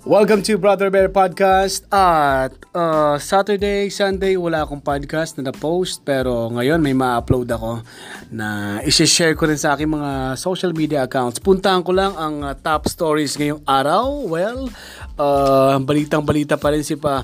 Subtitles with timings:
[0.00, 6.48] Welcome to Brother Bear Podcast at uh, Saturday, Sunday wala akong podcast na na-post pero
[6.56, 7.84] ngayon may ma-upload ako
[8.32, 11.36] na isi-share ko rin sa aking mga social media accounts.
[11.36, 14.24] Puntahan ko lang ang uh, top stories ngayong araw.
[14.24, 14.72] Well,
[15.20, 17.20] uh, balitang balita pa rin si pa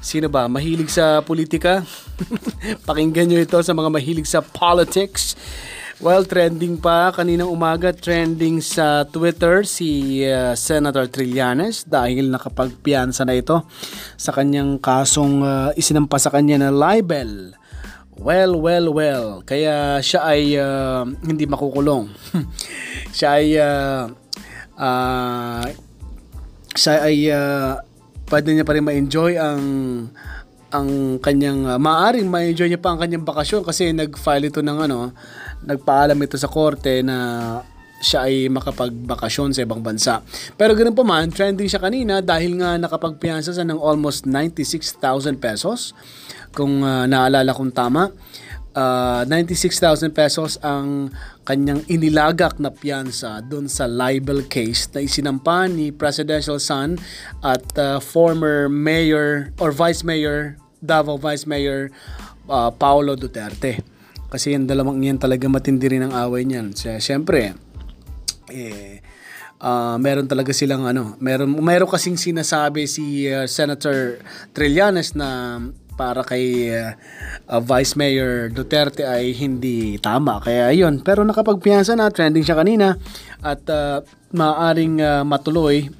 [0.00, 0.48] Sino ba?
[0.48, 1.84] Mahilig sa politika?
[2.88, 5.36] Pakinggan nyo ito sa mga mahilig sa politics.
[6.00, 13.36] Well, trending pa kaninang umaga, trending sa Twitter si uh, Senator Trillanes dahil nakapagpiyansa na
[13.36, 13.68] ito
[14.16, 17.52] sa kanyang kasong uh, isinampa sa kanya na libel.
[18.16, 19.44] Well, well, well.
[19.44, 22.08] Kaya siya ay uh, hindi makukulong.
[23.16, 24.08] siya ay uh,
[24.80, 25.64] uh,
[26.80, 27.76] siya ay uh,
[28.32, 29.64] pwede niya pa rin ma-enjoy ang
[30.70, 35.12] ang kanyang uh, maaring ma-enjoy niya pa ang kanyang bakasyon kasi nag-file ito ng ano,
[35.64, 37.16] nagpaalam ito sa korte na
[38.00, 40.24] siya ay makapagbakasyon sa ibang bansa.
[40.56, 45.92] Pero ganoon pa man, trending siya kanina dahil nga nakapagpiyansa sa ng almost 96,000 pesos.
[46.56, 48.08] Kung uh, naalala kong tama,
[48.72, 51.12] uh, 96,000 pesos ang
[51.44, 56.96] kanyang inilagak na piyansa doon sa libel case na isinampa ni presidential son
[57.44, 61.92] at uh, former mayor or vice mayor Davao Vice Mayor
[62.48, 63.84] uh, Paolo Duterte.
[64.30, 66.72] Kasi yung dalawang yan talaga matindi rin ang away niyan.
[67.02, 67.58] Siyempre,
[68.48, 69.02] eh,
[69.58, 74.22] uh, meron talaga silang ano, meron, meron kasing sinasabi si uh, Senator
[74.54, 75.58] Trillanes na
[76.00, 76.96] para kay uh,
[77.52, 80.40] uh, Vice Mayor Duterte ay hindi tama.
[80.40, 82.96] Kaya ayun, pero nakapagpiyansa na, trending siya kanina
[83.44, 84.00] at uh,
[84.32, 85.92] maaring uh, matuloy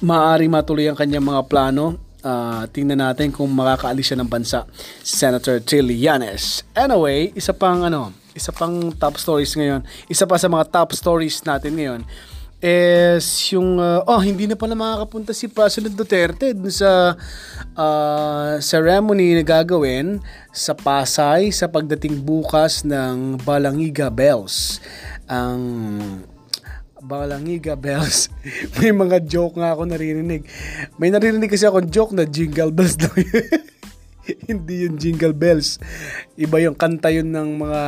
[0.00, 4.64] maaring matuloy ang kanyang mga plano uh, tingnan natin kung makakaalis siya ng bansa
[5.04, 6.64] Senator Trillanes.
[6.72, 9.84] Anyway, isa pang ano, isa pang top stories ngayon.
[10.08, 12.02] Isa pa sa mga top stories natin ngayon
[12.64, 17.12] is yung uh, oh hindi na pala makakapunta si President Duterte dun sa
[17.76, 20.16] uh, ceremony na gagawin
[20.48, 24.80] sa Pasay sa pagdating bukas ng Balangiga Bells
[25.28, 25.60] ang
[27.04, 28.32] Balangiga Bells.
[28.80, 30.48] May mga joke nga ako naririnig.
[30.96, 33.12] May naririnig kasi ako joke na Jingle Bells daw
[34.48, 35.76] Hindi yung Jingle Bells.
[36.40, 37.82] Iba yung kanta yun ng mga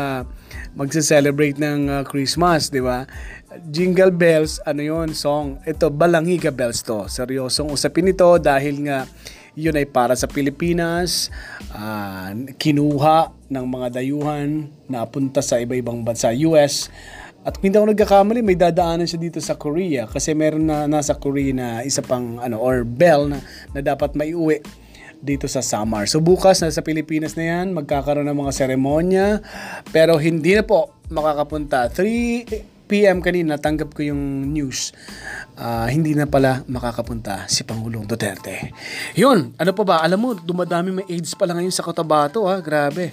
[0.77, 3.09] magse-celebrate ng uh, Christmas, di ba?
[3.73, 5.57] Jingle Bells, ano yun, song.
[5.65, 7.09] Ito, Balangiga Bells to.
[7.09, 9.09] Seryosong usapin ito dahil nga
[9.57, 11.33] yun ay para sa Pilipinas,
[11.73, 12.29] uh,
[12.61, 16.93] kinuha ng mga dayuhan na punta sa iba-ibang bansa, US,
[17.47, 21.55] at hindi ako nagkakamali, may dadaanan siya dito sa Korea kasi meron na nasa Korea
[21.55, 23.39] na isa pang ano or bell na,
[23.71, 24.67] na dapat maiuwi
[25.23, 26.11] dito sa Samar.
[26.11, 29.27] So bukas na sa Pilipinas na yan, magkakaroon ng mga seremonya
[29.95, 31.87] pero hindi na po makakapunta.
[31.87, 34.95] 3 PM kanina tanggap ko yung news.
[35.55, 38.75] Uh, hindi na pala makakapunta si Pangulong Duterte.
[39.15, 39.97] Yun, ano pa ba?
[40.03, 42.59] Alam mo, dumadami may AIDS pala ngayon sa Cotabato ha.
[42.59, 43.11] Grabe.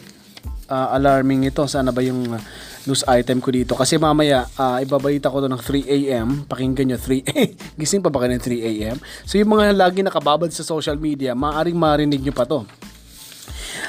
[0.69, 1.65] Uh, alarming ito.
[1.65, 2.41] Sana ba yung uh,
[2.85, 3.73] news item ko dito.
[3.73, 6.27] Kasi mamaya, uh, ibabalita ko to ng 3 a.m.
[6.45, 7.51] Pakinggan nyo, 3 a.m.
[7.79, 8.97] Gising pa ba kayo ng 3 a.m.?
[9.27, 12.63] So yung mga lagi nakababad sa social media, maaaring marinig nyo pa to.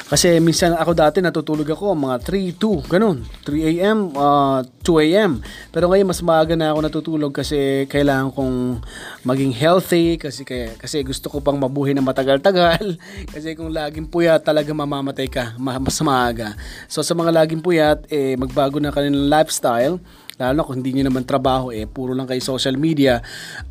[0.05, 3.25] Kasi minsan ako dati natutulog ako mga 3, 2, ganun.
[3.49, 5.41] 3 a.m., uh, 2 a.m.
[5.73, 8.85] Pero ngayon mas maaga na ako natutulog kasi kailangan kong
[9.25, 13.01] maging healthy kasi kaya, kasi gusto ko pang mabuhay na matagal-tagal.
[13.33, 16.53] kasi kung laging puyat talaga mamamatay ka mas maaga.
[16.85, 19.97] So sa mga laging puyat, eh, magbago na kanilang lifestyle
[20.39, 23.23] lalo na kung hindi nyo naman trabaho eh puro lang kay social media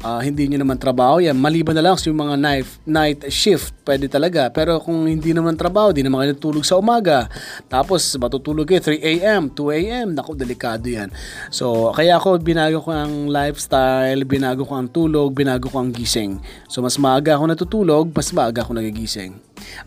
[0.03, 1.35] uh, hindi nyo naman trabaho yan.
[1.35, 4.47] Maliban na lang yung mga night, night shift pwede talaga.
[4.51, 7.27] Pero kung hindi naman trabaho di naman kayo natulog sa umaga.
[7.67, 11.11] Tapos matutulog kayo 3 a.m 2 a.m naku delikado yan.
[11.51, 16.39] So kaya ako binago ko ang lifestyle binago ko ang tulog binago ko ang gising.
[16.71, 19.35] So mas maaga ako natutulog mas maaga ako nagigising.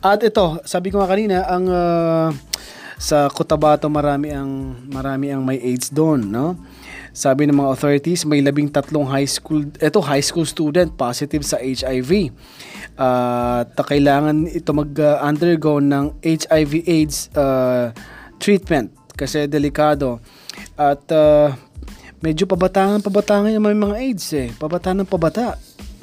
[0.04, 2.28] At ito sabi ko nga kanina ang uh,
[2.96, 6.56] sa Cotabato marami ang marami ang may AIDS doon, no?
[7.16, 11.56] Sabi ng mga authorities, may labing tatlong high school, eto high school student positive sa
[11.60, 12.32] HIV.
[12.96, 17.92] Uh, ta kailangan ito mag-undergo ng HIV AIDS uh,
[18.36, 20.20] treatment kasi delikado.
[20.76, 21.56] At uh,
[22.20, 24.48] medyo pabatangan pabatangan yung mga AIDS eh.
[24.56, 25.56] Pabataan ng pabata.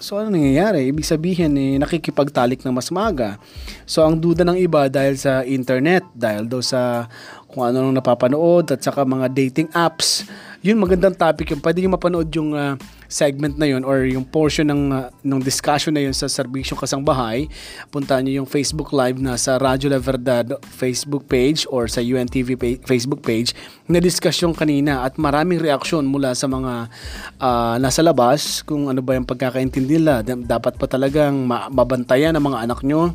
[0.04, 0.92] So ano nangyayari?
[0.92, 3.40] Ibig sabihin eh, nakikipagtalik ng mas maga.
[3.88, 7.08] So ang duda ng iba dahil sa internet, dahil daw sa
[7.48, 10.28] kung ano nang napapanood at saka mga dating apps,
[10.64, 12.80] yun magandang topic yung pwede nyo mapanood yung uh,
[13.12, 17.52] segment na yun or yung portion ng uh, ng discussion na yun sa Serbisyong Kasangbahay.
[17.92, 22.56] Puntahan nyo yung Facebook Live na sa Radyo La Verdad Facebook page or sa UNTV
[22.56, 23.52] page, Facebook page
[23.92, 26.88] na discussion kanina at maraming reaksyon mula sa mga
[27.44, 30.24] uh, nasa labas kung ano ba yung pagkakaintindi nila.
[30.24, 31.44] Dapat pa talagang
[31.76, 33.12] mabantayan ang mga anak nyo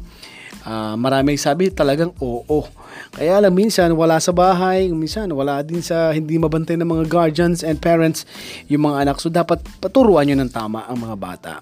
[0.69, 2.69] uh, marami sabi talagang oo.
[3.17, 7.65] Kaya lang minsan wala sa bahay, minsan wala din sa hindi mabantay ng mga guardians
[7.65, 8.29] and parents
[8.69, 9.17] yung mga anak.
[9.19, 11.53] So dapat paturuan nyo ng tama ang mga bata.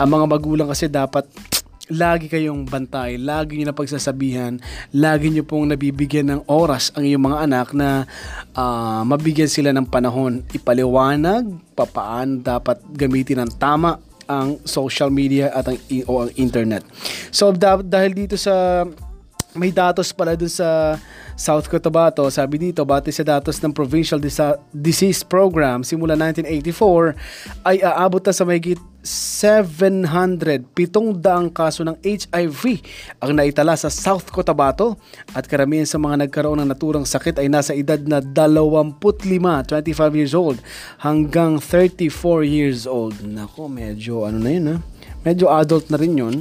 [0.00, 1.28] Ang mga magulang kasi dapat
[1.88, 4.60] lagi kayong bantay, lagi nyo na pagsasabihan,
[4.92, 8.04] lagi nyo pong nabibigyan ng oras ang iyong mga anak na
[8.52, 13.96] uh, mabigyan sila ng panahon, ipaliwanag, papaan dapat gamitin ng tama
[14.28, 16.84] ang social media at ang, o ang internet.
[17.32, 18.84] So da- dahil dito sa
[19.56, 21.00] may datos pala dun sa
[21.38, 24.20] South Cotabato, sabi dito, bati sa datos ng Provincial
[24.74, 28.78] Disease Program simula 1984 ay aabot na sa mahigit
[29.08, 32.84] 700, pitong daang kaso ng HIV
[33.24, 35.00] ang naitala sa South Cotabato
[35.32, 40.36] at karamihan sa mga nagkaroon ng naturang sakit ay nasa edad na 25, 25 years
[40.36, 40.60] old
[41.00, 43.16] hanggang 34 years old.
[43.24, 44.76] Nako, medyo ano na yun ha?
[45.24, 46.36] Medyo adult na rin yun.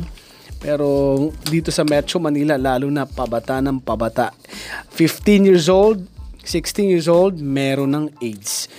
[0.58, 4.34] Pero dito sa Metro Manila, lalo na pabata ng pabata.
[4.92, 6.02] 15 years old,
[6.48, 8.72] 16 years old, meron ng AIDS.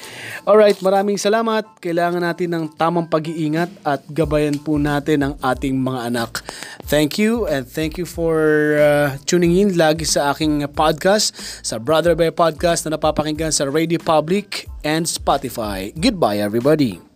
[0.48, 1.68] Alright, maraming salamat.
[1.84, 6.40] Kailangan natin ng tamang pag-iingat at gabayan po natin ang ating mga anak.
[6.88, 8.40] Thank you and thank you for
[8.80, 14.00] uh, tuning in lagi sa aking podcast, sa Brother Bear Podcast na napapakinggan sa Radio
[14.00, 15.92] Public and Spotify.
[15.92, 17.07] Goodbye everybody.